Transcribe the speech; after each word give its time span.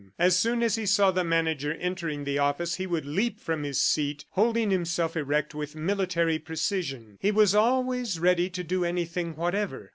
As 0.17 0.35
soon 0.35 0.63
as 0.63 0.77
he 0.77 0.87
saw 0.87 1.11
the 1.11 1.23
manager 1.23 1.73
entering 1.75 2.23
the 2.23 2.39
office 2.39 2.77
he 2.77 2.87
would 2.87 3.05
leap 3.05 3.39
from 3.39 3.61
his 3.61 3.79
seat, 3.79 4.25
holding 4.31 4.71
himself 4.71 5.15
erect 5.15 5.53
with 5.53 5.75
military 5.75 6.39
precision. 6.39 7.19
He 7.21 7.29
was 7.29 7.53
always 7.53 8.17
ready 8.19 8.49
to 8.49 8.63
do 8.63 8.83
anything 8.83 9.35
whatever. 9.35 9.89